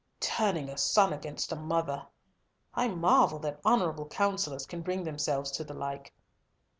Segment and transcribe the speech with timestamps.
[0.19, 2.07] "Turning a son against a mother!
[2.73, 6.11] I marvel that honourable counsellors can bring themselves to the like."